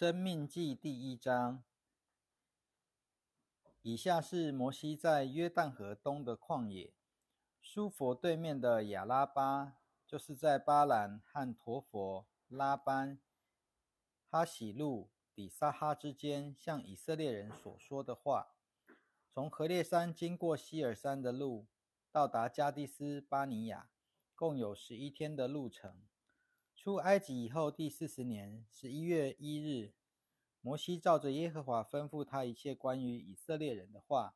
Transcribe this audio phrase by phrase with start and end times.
[0.00, 1.62] 生命记第一章。
[3.82, 6.94] 以下是摩西在约旦河东的旷野，
[7.60, 9.76] 苏佛对面的亚拉巴，
[10.06, 13.20] 就是在巴兰和陀佛、拉班、
[14.30, 18.54] 哈喜路、底撒哈之间，向以色列人所说的话。
[19.28, 21.66] 从何烈山经过希尔山的路，
[22.10, 23.90] 到达加迪斯巴尼亚，
[24.34, 26.00] 共有十一天的路程。
[26.82, 29.92] 出埃及以后第四十年十一月一日，
[30.62, 34.34] 摩西照着耶和华吩咐他一切关于以色列人的话，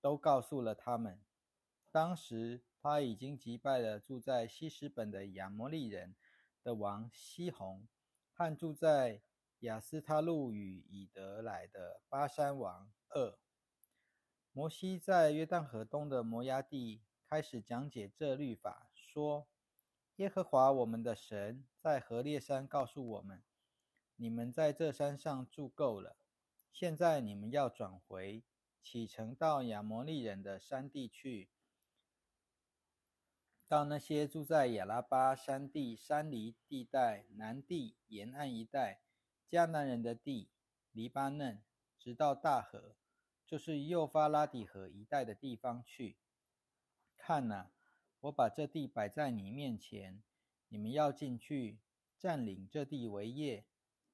[0.00, 1.20] 都告诉了他们。
[1.92, 6.16] 当时他已经击败了住在西什本的亚摩利人
[6.64, 7.86] 的王西宏，
[8.32, 9.22] 和住在
[9.60, 13.38] 亚斯他路与以德来的巴山王二。
[14.50, 19.46] 摩西在约旦河东的摩崖地开始讲解这律法，说
[20.18, 23.40] ：“耶和华我们的神在何烈山告诉我们，
[24.16, 26.16] 你们在这山上住够了，
[26.72, 28.42] 现在你们要转回，
[28.82, 31.50] 启程到亚摩利人的山地去，
[33.68, 39.02] 到那些住在亚拉巴山地山梨地带、南地沿岸一带
[39.48, 40.50] 迦南人的地，
[40.90, 41.62] 黎巴嫩，
[41.96, 42.96] 直到大河。”
[43.46, 46.18] 就是幼发拉底河一带的地方去
[47.16, 47.70] 看呐，
[48.20, 50.22] 我把这地摆在你面前，
[50.68, 51.78] 你们要进去
[52.18, 53.64] 占领这地为业，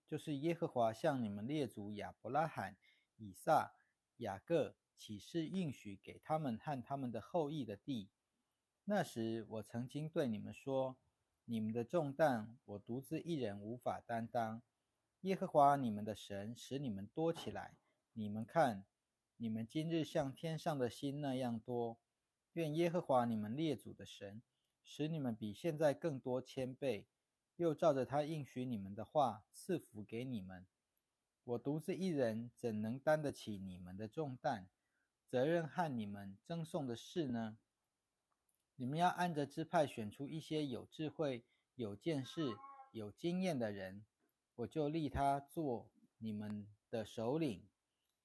[0.07, 2.77] 就是耶和华向你们列祖亚伯拉罕、
[3.17, 3.75] 以撒、
[4.19, 8.11] 雅各起誓应许给他们和他们的后裔的地。
[8.85, 10.97] 那时我曾经对你们说，
[11.47, 14.63] 你们的重担我独自一人无法担当，
[15.23, 17.77] 耶和华你们的神使你们多起来，
[18.13, 18.85] 你们看。
[19.37, 21.99] 你们今日像天上的星那样多，
[22.55, 24.41] 愿耶和华你们列祖的神
[24.85, 27.07] 使你们比现在更多千倍，
[27.57, 30.67] 又照着他应许你们的话赐福给你们。
[31.45, 34.69] 我独自一人怎能担得起你们的重担、
[35.27, 37.59] 责任和你们赠送的事呢？
[38.77, 41.45] 你们要按着支派选出一些有智慧、
[41.75, 42.57] 有见识、
[42.93, 44.05] 有经验的人，
[44.55, 47.67] 我就立他做你们的首领。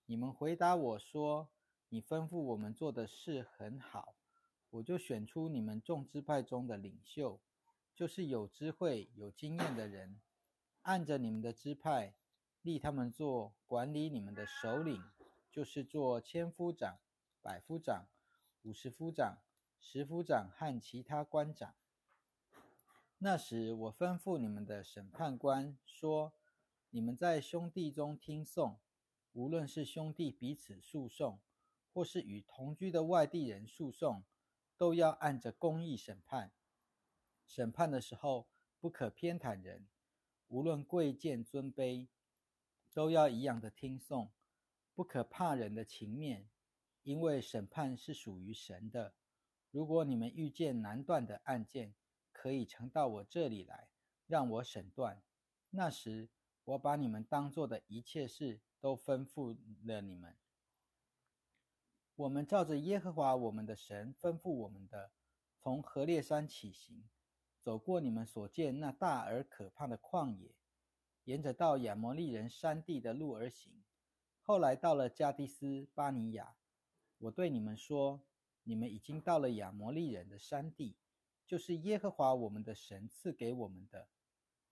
[0.06, 1.50] 你们回答我说
[1.90, 4.16] ：“你吩咐我们做的事很好，
[4.69, 7.40] 我就选出你们众支派中的领袖，
[7.96, 10.19] 就是有智慧、有经验的人，
[10.81, 12.13] 按着你们的支派
[12.62, 15.03] 立他们做管理你们的首领，
[15.52, 17.00] 就是做千夫长、
[17.41, 18.06] 百夫长、
[18.63, 19.40] 五十夫长、
[19.79, 21.74] 十夫长和其他官长。
[23.18, 26.34] 那时我吩咐你们的审判官说：
[26.90, 28.79] 你们在兄弟中听讼。”
[29.34, 31.40] 无论是兄弟彼此诉讼，
[31.94, 34.24] 或是与同居的外地人诉讼，
[34.79, 36.51] 都要按着公义审判。
[37.45, 38.47] 审判的时候，
[38.79, 39.88] 不可偏袒人，
[40.47, 42.07] 无论贵贱尊卑，
[42.94, 44.31] 都要一样的听讼，
[44.95, 46.50] 不可怕人的情面，
[47.03, 49.13] 因为审判是属于神的。
[49.69, 51.94] 如果你们遇见难断的案件，
[52.31, 53.90] 可以呈到我这里来，
[54.25, 55.22] 让我审断。
[55.69, 56.29] 那时，
[56.63, 58.61] 我把你们当做的一切事。
[58.81, 60.38] 都吩咐了你们。
[62.19, 65.12] 我们照着耶和华我们的神吩咐我们的，
[65.56, 67.07] 从何烈山起行，
[67.62, 70.53] 走过你们所见那大而可怕的旷野，
[71.24, 73.72] 沿着到亚摩利人山地的路而行。
[74.41, 76.58] 后来到了加迪斯巴尼亚，
[77.19, 78.19] 我对你们说：
[78.63, 80.97] 你们已经到了亚摩利人的山地，
[81.47, 84.09] 就是耶和华我们的神赐给我们的。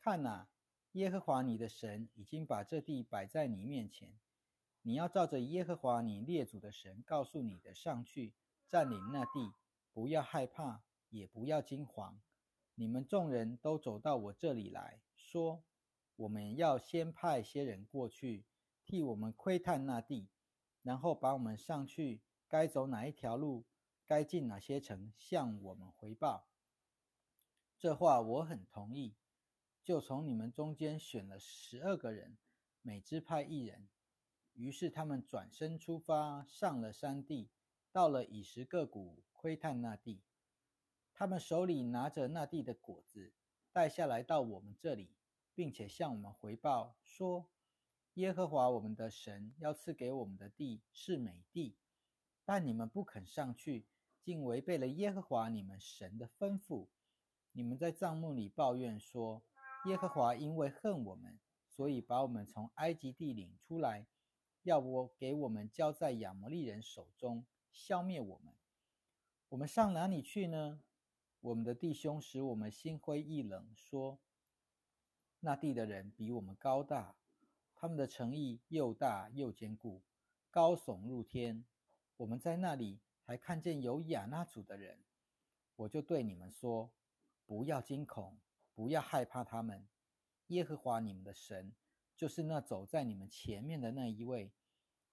[0.01, 0.49] 看哪！
[0.91, 4.11] 耶和华你的神已经把这地摆在你面前，
[4.87, 8.33] 你要照着耶和华你列祖的神告诉你的上去
[8.69, 9.53] 占领那地，
[9.91, 12.21] 不要害怕，也不要惊慌。
[12.73, 15.61] 你们众人都走到我这里来说，
[16.15, 18.45] 我们要先派些人过去
[18.85, 20.29] 替我们窥探那地，
[20.83, 23.65] 然后把我们上去该走哪一条路，
[24.05, 26.47] 该进哪些城，向我们回报。
[27.77, 29.17] 这话我很同意。
[29.83, 32.37] 就从你们中间选了十二个人，
[32.81, 33.89] 每支派一人。
[34.57, 37.51] 于是他们转身出发，上了山地，
[37.91, 40.23] 到了以实各谷窥探那地。
[41.13, 43.33] 他们手里拿着那地的果子，
[43.71, 45.15] 带下来到我们这里，
[45.53, 47.49] 并且向我们回报说：
[48.15, 51.77] 耶和华我们的神要赐给我们的地是美地，
[52.43, 53.85] 但你们不肯上去，
[54.23, 56.87] 竟违背了耶和华你们神的吩咐。
[57.51, 59.43] 你们在帐幕里抱怨说。
[59.85, 61.39] 耶和华因为恨我们，
[61.69, 64.07] 所以把我们从埃及地领出来，
[64.67, 68.53] 要不给我们交在亚摩利人手中，消灭我们。
[69.47, 70.81] 我们上哪里去呢？
[71.39, 74.19] 我们的弟兄使我们心灰意冷，说：
[75.39, 77.15] 那地的人比我们高大，
[77.75, 80.03] 他们的城邑又大又坚固，
[80.51, 81.63] 高耸入天。
[82.17, 84.99] 我们在那里还看见有亚那族的人。
[85.77, 86.91] 我就对你们说：
[87.45, 88.37] 不要惊恐，
[88.75, 89.87] 不要害怕他们。
[90.47, 91.73] 耶和华你们的神，
[92.17, 94.51] 就是那走在你们前面的那一位，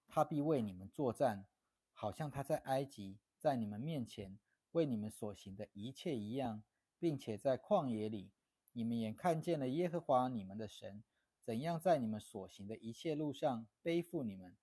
[0.07, 1.45] 他必为你们作战，
[1.93, 4.39] 好像他在埃及在你们面前
[4.71, 6.63] 为你们所行的一切一样，
[6.97, 8.31] 并且在旷野里，
[8.73, 11.03] 你们也看见了耶和华你们的神。
[11.39, 14.57] 怎样在你们所行的一切路上背负你们，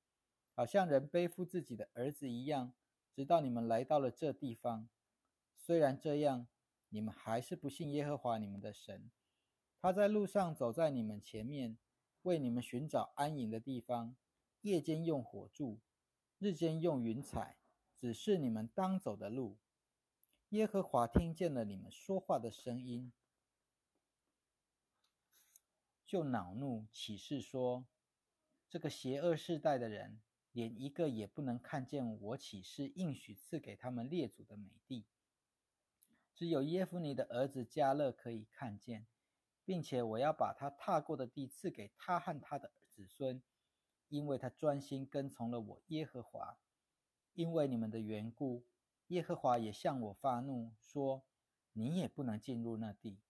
[0.53, 2.75] 好像人背负自己的儿子一样，
[3.15, 4.89] 直到你们来到了这地方。
[5.55, 6.49] 虽然这样，
[6.89, 9.12] 你们还是不信耶和华你们的神。
[9.81, 11.79] 他在路上走在你们前面，
[12.22, 14.16] 为你们寻找安营的地方，
[14.60, 15.80] 夜间用火柱，
[16.38, 17.58] 日间用云彩，
[17.96, 19.58] 指示你们当走的路。
[20.50, 23.12] 耶和华听见了你们说话的声音。
[26.06, 27.86] 就恼怒，起誓说
[28.69, 30.20] ：“这个邪恶世代的人，
[30.52, 35.06] 连一个也不能看见我起誓应许赐给他们列祖的美地。
[36.34, 39.06] 只有耶夫尼的儿子加勒可以看见，
[39.64, 43.43] 并且我要把他踏过的地赐给他和他的子孙，
[44.09, 46.59] 因为他专心跟从了我耶和华。
[47.35, 48.67] 因为你们的缘故，
[49.09, 51.25] 耶和华也向我发怒，说：
[51.73, 53.20] 你也不能进入那地。”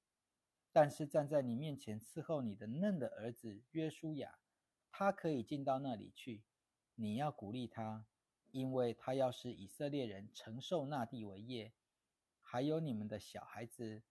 [0.74, 4.38] 但是站在你面前伺候你的嫩的儿子约书亚，
[4.90, 6.42] 他可以进到那里去。
[6.94, 8.06] 你要鼓励他，
[8.50, 11.74] 因为他要使以色列人承受那地为业。
[12.40, 14.02] 还有你们的小孩子，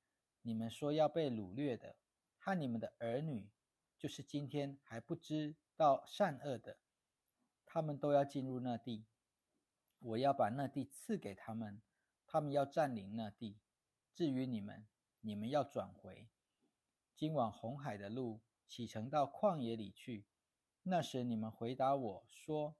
[0.43, 1.95] 你们说要被掳掠的，
[2.43, 3.51] 和你们的儿女，
[3.99, 6.79] 就是今天还不知道善恶的，
[7.67, 9.05] 他们都要进入那地。
[9.99, 11.83] 我要把那地赐给他们，
[12.25, 13.59] 他们要占领那地。
[14.15, 14.87] 至于你们，
[15.19, 16.27] 你们要转回。
[17.15, 20.25] 今往红海的路，启程到旷野里去。
[20.81, 22.75] 那时你们回答我说：“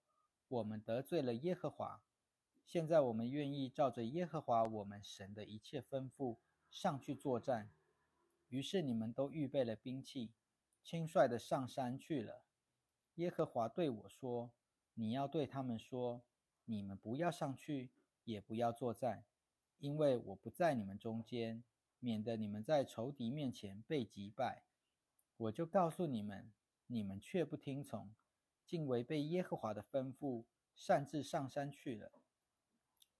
[0.50, 2.02] 我们得罪了耶和华。
[2.66, 6.40] 现在我们愿意照着耶和华我们神的一切吩咐
[6.72, 7.72] 上去作战。”
[8.51, 10.31] 于是你们都预备了兵器，
[10.83, 12.44] 轻率的上山去了。
[13.15, 14.51] 耶和华对我说
[14.95, 16.24] ：“你要对他们说：
[16.65, 17.89] 你们不要上去，
[18.24, 19.25] 也不要作战，
[19.80, 21.63] 因为我不在你们中间。”
[22.03, 24.63] 免得你们在仇敌面前被击败，
[25.38, 26.51] 我就告诉你们，
[26.88, 28.15] 你们却不听从，
[28.65, 32.12] 竟违背耶和华的吩咐，擅自上山去了。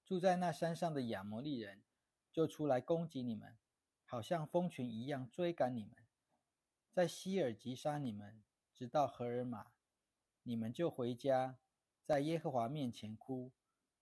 [0.04, 1.84] 住在那山上的亚摩利人
[2.32, 3.56] 就出来攻击你们，
[4.12, 5.96] 好像蜂群一样追赶你们，
[6.92, 8.44] 在希尔吉杀你们，
[8.76, 9.72] 直到荷尔玛，
[10.44, 11.58] 你们就回家，
[12.04, 13.54] 在耶和华面前哭，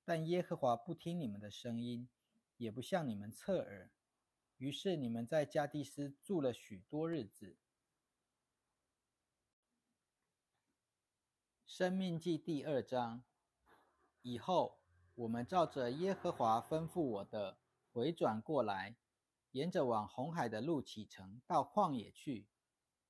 [0.03, 2.09] 但耶和华不听你们的声音，
[2.57, 3.91] 也不向你们侧耳。
[4.57, 7.55] 于是你们在加蒂斯住了许多日子。
[11.67, 13.23] 生命记第二章
[14.23, 14.79] 以后，
[15.13, 17.59] 我们照着耶和华吩咐我的，
[17.93, 18.95] 回转过来，
[19.51, 22.47] 沿着往红海的路启程，到旷野去。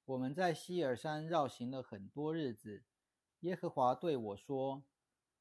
[0.05, 2.83] 我们在希尔山绕行了很多日子。
[3.41, 4.83] 耶和华对我说：“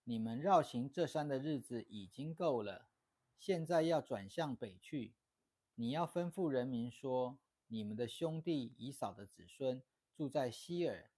[0.05, 2.89] 你们绕行这山的日子已经够了，
[3.39, 5.15] 现在要转向北去。”
[5.77, 9.81] 你要吩咐人民说：“你们的兄弟以扫的子孙
[10.13, 11.11] 住在希尔，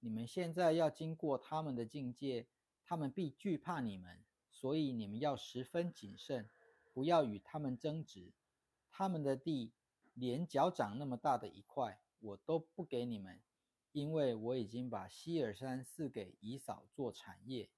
[0.00, 2.48] 你们现在要经过他们的境界，
[2.84, 6.50] 他们必惧怕你们，所以你们要十分谨慎，
[6.92, 8.32] 不要与他们争执。
[9.00, 9.72] 他们的地
[10.12, 13.40] 连脚掌那么大的一块，我都不给你们，
[13.92, 17.70] 因为我已经把希尔山赐给以扫做产业。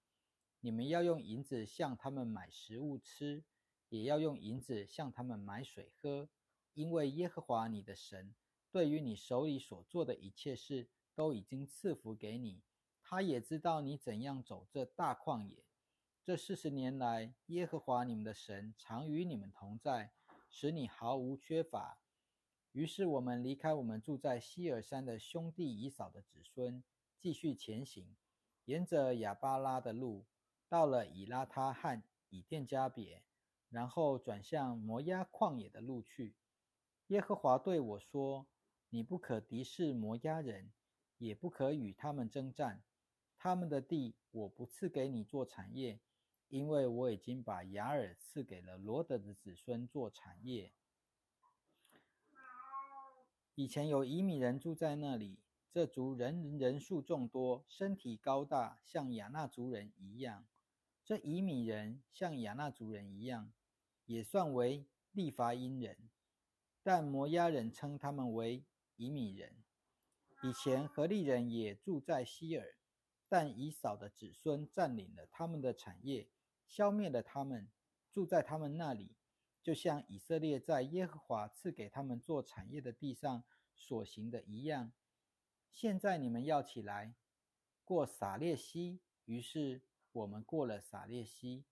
[0.59, 3.45] 你们要用银子向他们买食物吃。”
[3.89, 6.29] 也要用银子向他们买水喝，
[6.75, 8.35] 因为耶和华你的神
[8.73, 12.63] 对于你手里所做的一切事都已经赐福给你。
[13.01, 15.63] 他也知道你怎样走这大旷野。
[16.25, 20.13] 这四十年来，耶和华你们的神常与你们同在，
[20.53, 21.99] 使你毫无缺乏。
[22.71, 26.85] 于是我们离开我们住在希尔山的兄弟以扫的子孙，
[27.19, 28.15] 继续前行，
[28.67, 30.27] 沿着亚巴拉的路，
[30.69, 33.25] 到了以拉他和以甸加别。
[33.69, 36.35] 然后转向摩押旷野的路去。
[37.07, 38.47] 耶和华对我说
[38.91, 40.71] ：“你不可敌视摩押人，
[41.17, 42.83] 也不可与他们征战。
[43.39, 45.99] 他们的地我不赐给你做产业，
[46.53, 50.75] 因为我已经把雅尔赐给了罗德的子孙做产业。
[53.55, 55.39] 以前有以米人住在那里，
[55.71, 60.45] 这族人人数众多，身体高大，像亚纳族人一样。
[61.03, 63.51] 这以米人像亚纳族人一样。”
[64.05, 65.97] 也算为利伐因人，
[66.83, 68.63] 但摩押人称他们为
[68.97, 69.55] 以米人。
[70.43, 72.75] 以前何利人也住在希尔，
[73.27, 76.29] 但以扫的子孙占领了他们的产业，
[76.73, 77.71] 消灭了他们，
[78.11, 79.15] 住在他们那里，
[79.63, 84.91] 就像以色列在耶和华赐给他们做产业的地上所行的一样。
[85.71, 87.15] 现在你们要起来
[87.85, 89.03] 过撒列西。
[89.27, 91.67] 于是我们过了撒列西。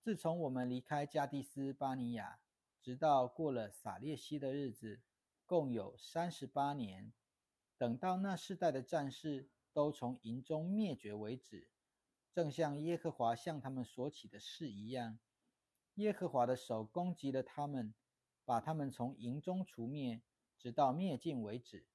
[0.00, 2.40] 自从我们离开加蒂斯巴尼亚，
[2.80, 5.02] 直到过了撒列西的日子，
[5.44, 7.12] 共有三十八年。
[7.76, 11.68] 等到那世代的战士都从营中灭绝为止，
[12.34, 15.20] 正像耶和华向他们所起的事一样，
[15.94, 17.94] 耶和华的手攻击了他们，
[18.44, 20.20] 把他们从营中除灭，
[20.58, 21.86] 直到灭尽为止。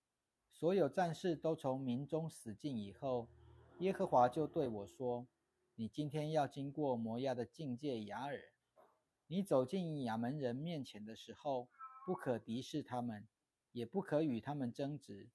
[0.54, 3.28] 所有战士都从民中死尽以后。
[3.80, 5.28] 耶和华就对我说
[5.76, 8.40] ：“你今天要经过摩押的境界雅尔，
[9.28, 11.68] 你走进亚门人面前的时候，
[12.06, 13.28] 不可敌视他们，
[13.74, 15.30] 也不可与他们争执。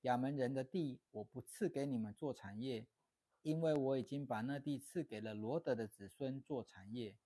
[0.00, 2.88] 亚门人的地，我不赐给你们做产业，
[3.42, 7.16] 因为我已经把那地赐给了罗德的子孙做产业。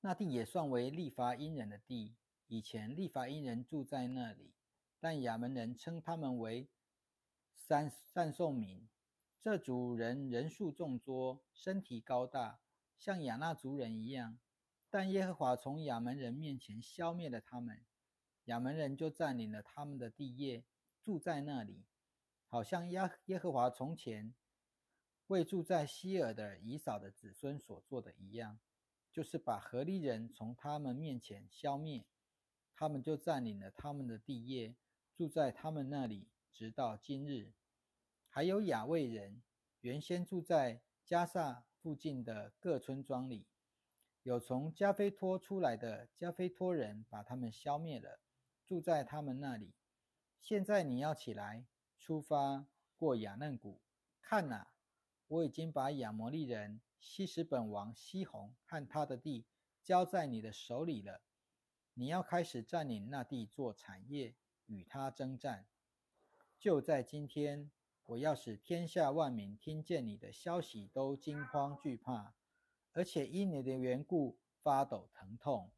[0.00, 2.16] 那地也算为利伐因人的地，
[2.46, 4.52] 以前利伐因人住在那里，
[5.00, 6.68] 但亚门人称他们为
[7.54, 8.88] 三赞颂民。”
[9.40, 12.60] 这族人人数众多，身体高大，
[12.98, 14.38] 像亚纳族人一样。
[14.88, 17.84] 但耶和华从亚门人面前消灭了他们，
[18.44, 20.64] 亚门人就占领了他们的地业，
[21.02, 21.84] 住在那里，
[22.46, 24.34] 好像耶耶和华从前
[25.28, 28.58] 为住在希尔的以扫的子孙所做的一样，
[29.10, 32.04] 就是把何利人从他们面前消灭，
[32.74, 34.76] 他们就占领了他们的地业，
[35.14, 37.52] 住在他们那里，直到今日。
[38.28, 39.42] 还有雅卫人，
[39.80, 43.46] 原先住在加萨附近的各村庄里，
[44.24, 48.20] 有从加菲托出来的加菲托人，把他们消灭了，
[48.66, 49.72] 住在他们那里。
[50.40, 51.64] 现在你要起来，
[51.98, 52.66] 出发
[52.96, 53.80] 过雅嫩谷，
[54.20, 54.73] 看哪，
[55.34, 59.46] 我已经把亚摩利人西什本王西宏和他的地
[59.82, 61.20] 交在你的手里了。
[61.94, 64.34] 你要开始占领那地做产业，
[64.66, 65.66] 与他征战。
[66.58, 67.70] 就在今天。
[68.06, 72.34] 我要使天下万民听见你的消息都惊慌惧怕，
[72.92, 75.70] 而且因你的缘故发抖疼痛。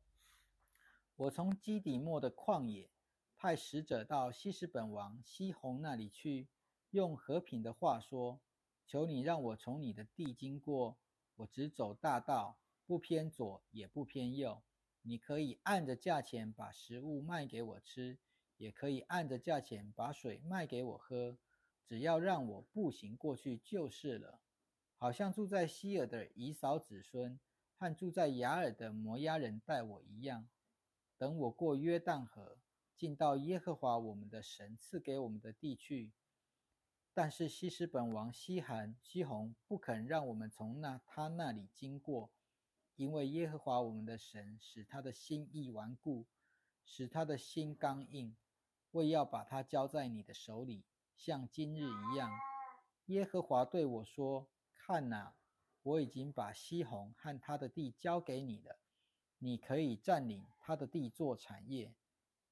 [1.14, 2.90] 我从基底末的旷野
[3.36, 6.48] 派使者到西什本王西宏那里去，
[6.90, 8.40] 用和平的话说
[8.86, 10.96] ：“求你让我从你的地经过，
[11.34, 14.62] 我只走大道，不偏左也不偏右。
[15.02, 18.18] 你可以按着价钱把食物卖给我吃，
[18.56, 21.36] 也可以按着价钱把水卖给我喝。”
[21.88, 24.40] 只要让我步行过去就是了，
[24.96, 27.38] 好像住在希尔的以扫子孙
[27.76, 30.48] 和住在雅尔的摩押人待我一样。
[31.16, 32.58] 等我过约旦河，
[32.96, 36.10] 进到耶和华我们的神赐给我们的地去。
[37.16, 42.30] 但是西施本王西寒西宏不肯让我们从那他那里经过，
[42.94, 46.26] 因为耶和华我们的神使他的心意顽固，
[46.84, 48.36] 使他的心刚硬，
[48.90, 50.84] 为要把他交在你的手里。
[51.16, 52.30] 像今日一样，
[53.06, 55.34] 耶和华对我说：“看哪，
[55.84, 58.78] 我已经把西宏和他的地交给你了，
[59.38, 61.94] 你可以占领他的地做产业。”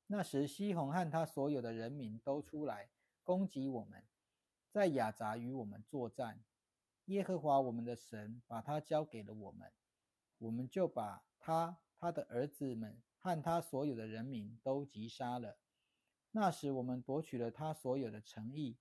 [0.08, 2.88] 那时，西宏和他所有的人民都出来
[3.22, 4.02] 攻击我们，
[4.74, 6.42] 在雅杂与我们作战。
[7.04, 9.70] 耶和华我们的神把他交给了我们，
[10.38, 15.60] 我们就把他、他的儿子们和他所有的人民都击杀了。
[16.32, 18.76] 那时，我们夺取了他所有的诚意，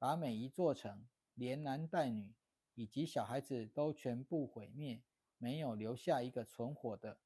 [0.00, 2.34] 把每一座城，连男带女
[2.74, 5.04] 以及小孩子都全部毁灭，
[5.38, 7.20] 没有留下一个存活的，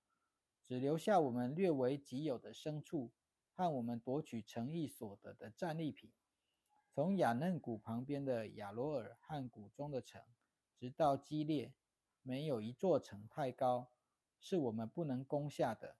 [0.62, 3.14] 只留下我们略为己有的牲畜
[3.54, 6.12] 和我们夺取诚意所得的战利品。
[6.92, 10.20] 从雅嫩谷旁边的亚罗尔和谷中的城，
[10.76, 11.72] 直到基列，
[12.22, 13.90] 没有一座城太高，
[14.40, 15.96] 是我们不能攻下的。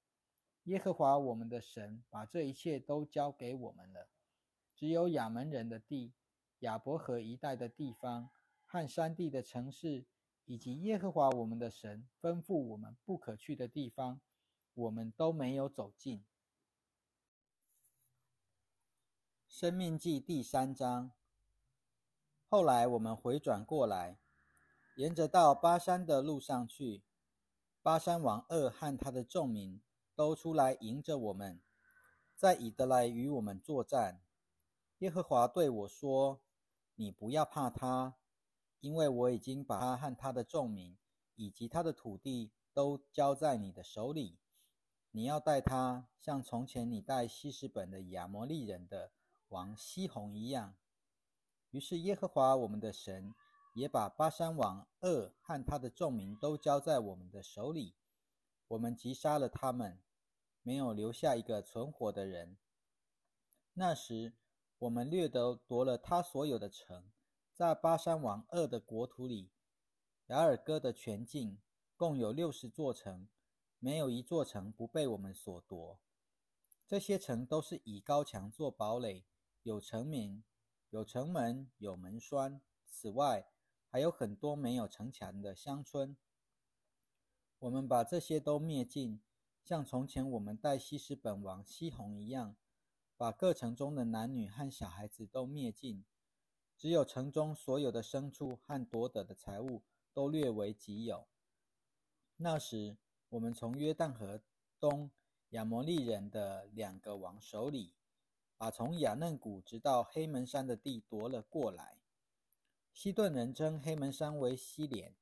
[0.65, 4.09] 耶和华我们的神把这一切都交给我们了，
[4.75, 6.13] 只有亚门人的地、
[6.59, 8.31] 亚伯河一带的地方
[8.67, 10.05] 和山地的城市，
[10.45, 14.21] 以及耶和华我们的神吩咐我们不可去的地方，
[14.75, 16.25] 我们都没有走进。
[19.61, 21.11] 生命记第三章。
[22.49, 24.19] 后来我们回转过来，
[24.97, 27.03] 沿着到巴山的路上去，
[27.83, 29.83] 巴山王二和他的众民。
[30.17, 31.61] 都出来迎着我们，
[32.35, 34.23] 在以德来与我们作战。
[35.01, 36.41] 耶和华对我说
[36.97, 38.17] ：“你不要怕他，
[38.81, 40.97] 因为我已经把他和他的众民
[41.37, 44.39] 以及他的土地都交在你的手里。
[45.11, 49.13] 你要带他，像从前你带西施本的亚摩利人的
[49.51, 50.75] 王西宏一样。
[51.71, 53.33] 于是耶和华我们的神
[53.75, 57.95] 也把巴山王二和他的众民都交在我们的手里，
[58.69, 60.03] 我们击杀了他们，
[60.63, 62.57] 没有留下一个存活的人。
[63.75, 64.33] 那时，
[64.79, 67.11] 我们掠夺夺了他所有的城，
[67.53, 69.53] 在巴山王二的国土里，
[70.27, 71.61] 雅尔戈的全境
[71.97, 73.29] 共有六十座城，
[73.79, 76.01] 没有一座城不被我们所夺。
[76.87, 79.25] 这些城都是以高墙做堡垒，
[79.63, 80.43] 有城名。
[80.91, 82.61] 有城门，有门栓。
[82.85, 83.47] 此外，
[83.87, 86.17] 还有很多没有城墙的乡村。
[87.61, 89.21] 我们把这些都灭尽，
[89.63, 92.57] 像从前我们带西施本王西宏一样，
[93.17, 96.05] 把各城中的男女和小孩子都灭尽。
[96.77, 101.29] 只有城中所有的牲畜和夺得的财物都略为己有。
[102.39, 102.97] 那时，
[103.29, 104.43] 我们从约旦河
[104.81, 105.13] 东
[105.51, 107.95] 亚摩利人的两个王手里。
[108.61, 111.97] 把从雅嫩谷直到黑门山的地夺了过来。
[112.93, 115.17] 西顿人称黑门山为西连，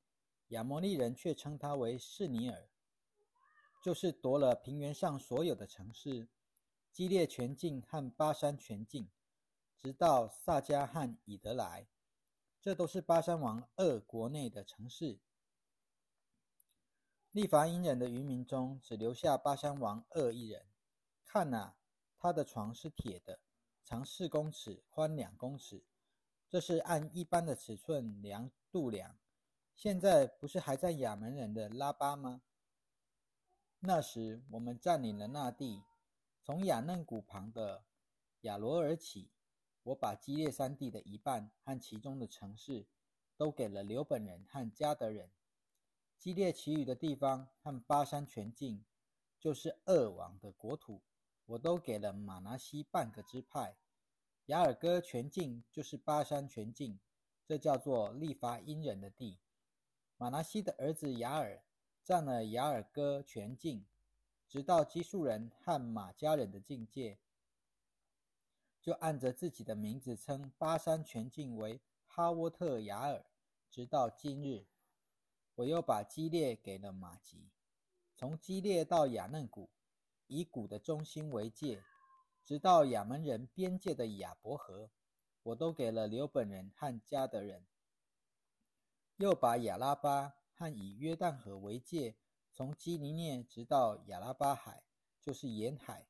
[0.48, 2.68] 亚摩利人却称它为士尼尔，
[3.80, 6.26] 就是夺了平原上所有的城市，
[6.90, 9.08] 基列全境和巴山全境，
[9.76, 11.86] 直到萨迦和以德来，
[12.60, 15.20] 这都是巴山王二国内的城市。
[17.30, 20.66] 利伐因人的渔民中，只留下巴山王二一人。
[21.24, 21.76] 看哪！
[22.18, 23.38] 他的床是铁的，
[23.84, 25.84] 长四公尺，宽两公尺。
[26.48, 29.16] 这是按一般的尺寸量度量。
[29.76, 32.42] 现在不是还在亚门人的拉巴吗？
[33.80, 35.84] 那时我们占领了那地，
[36.42, 37.84] 从亚嫩谷旁的
[38.40, 39.30] 亚罗尔起，
[39.84, 42.86] 我把基列山地的一半和其中的城市
[43.36, 45.30] 都给了刘本人和加德人。
[46.16, 48.84] 基列其余的地方和巴山全境，
[49.38, 51.00] 就是二王的国土。
[51.48, 53.74] 我都给了马拿西半个支派，
[54.46, 57.00] 雅尔戈全境就是巴山全境，
[57.46, 59.38] 这叫做利伐因人的地。
[60.18, 61.64] 马拿西的儿子雅尔
[62.04, 63.86] 占了雅尔戈全境，
[64.46, 67.18] 直到基述人和马家人的境界，
[68.82, 73.24] 就按着自己的名字称巴山全境为哈沃特雅尔，
[73.70, 74.66] 直到今日。
[75.54, 77.48] 我又把基列给了马吉，
[78.14, 79.70] 从基列到雅嫩谷。
[80.28, 81.82] 以谷的中心为界，
[82.44, 84.90] 直到亚门人边界的亚伯河，
[85.42, 87.66] 我都给了刘本人和加德人。
[89.16, 92.14] 又把亚拉巴和以约旦河为界，
[92.52, 94.84] 从基尼涅直到亚拉巴海，
[95.20, 96.06] 就是沿海，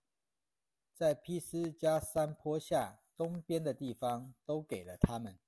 [0.92, 5.38] 在皮斯加山坡下东边的地方，都给了他们。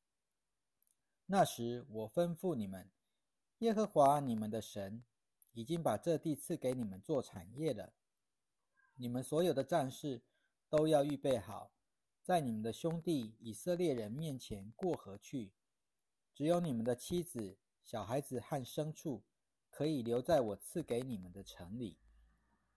[1.27, 2.91] 那时我吩咐你们，
[3.59, 5.05] 耶和华你们的神
[5.53, 7.93] 已经把这地赐给你们做产业了。
[9.01, 10.21] 你们所有的战士
[10.69, 11.73] 都要预备好，
[12.23, 15.55] 在你们的兄弟以色列人面前过河去。
[16.35, 19.23] 只有你们的妻子、小孩子和牲畜
[19.71, 21.97] 可以留在我赐给你们的城里，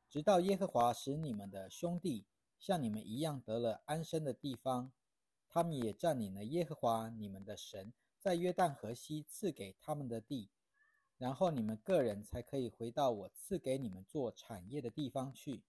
[0.09, 2.25] 直到耶和华使你们的兄弟
[2.57, 4.93] 像你们一样得了安身的地方，
[5.49, 10.49] 他们也占领了耶和华你们的神在约旦河西赐给他们的地，
[11.17, 15.61] 然后你们个人才可以回到我赐给你们做产业的地方去。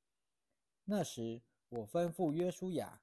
[0.86, 3.00] 那时，我吩咐约书亚：“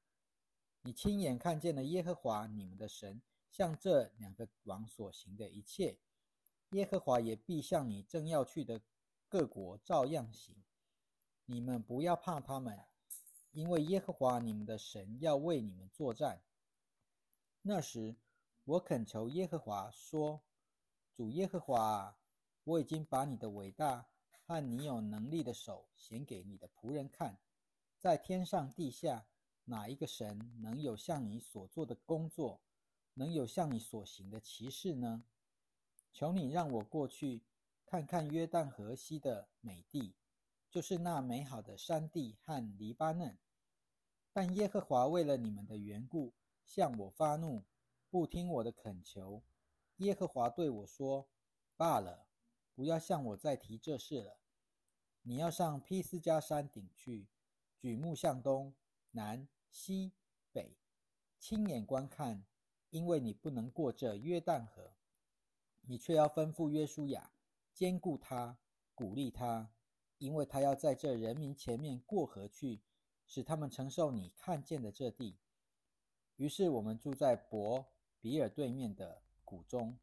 [0.84, 5.98] 你亲眼看见了耶和华你们的神向这两个王所行的一切，
[6.70, 8.82] 耶和华也必向你正要去的
[9.28, 10.56] 各国照样行。
[11.46, 12.80] 你们不要怕他们，
[13.52, 16.44] 因为耶和华你们的神要为你们作战。”
[17.64, 18.16] 那时，
[18.64, 20.44] 我恳求耶和华说
[21.18, 22.18] ：“主耶和华啊，
[22.64, 24.06] 我已经把你的伟大
[24.46, 27.40] 和你有能力的手显给你的仆人看。”
[28.02, 29.28] 在天上地下，
[29.66, 32.60] 哪一个神能有像你所做的工作，
[33.14, 35.24] 能有像你所行的奇事呢？
[36.12, 37.44] 求你让我过去
[37.86, 40.16] 看看约旦河西的美地，
[40.72, 43.38] 就是那美好的山地和黎巴嫩。
[44.34, 46.34] 但耶和华为了你们的缘故
[46.66, 47.62] 向我发怒，
[48.10, 49.44] 不听我的恳求。
[49.98, 51.30] 耶和华对我说
[51.78, 52.26] ：“罢了，
[52.74, 54.40] 不要向我再提这事了。
[55.22, 57.28] 你要上披斯加山顶去。”
[57.82, 58.76] 举目向东
[59.10, 60.14] 南西
[60.52, 60.78] 北，
[61.40, 62.46] 亲眼观看，
[62.92, 64.94] 因为你不能过这约旦河。
[65.82, 67.34] 你却要吩咐约书亚，
[67.74, 68.60] 兼顾他，
[68.94, 69.74] 鼓励他，
[70.20, 72.84] 因为他要在这人民前面过河去，
[73.26, 75.40] 使他们承受你看见的这地。
[76.36, 77.84] 于是我们住在伯
[78.20, 79.98] 比尔对面的谷中。